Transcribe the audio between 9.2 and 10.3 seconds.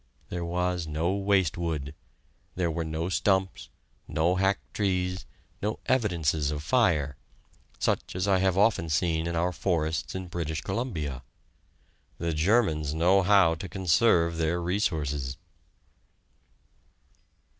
in our forests in